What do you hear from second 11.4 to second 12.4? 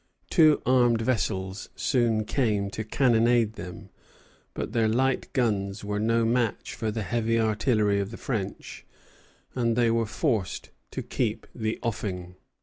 the offing.